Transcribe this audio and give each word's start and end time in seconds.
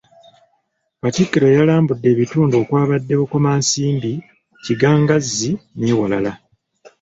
Katikkiro 1.01 1.47
yalambudde 1.57 2.07
ebitundu 2.13 2.53
okwabadde 2.61 3.13
Bukomansimbi, 3.19 4.11
Kigangazzi 4.63 5.51
n’ewalala. 5.79 6.31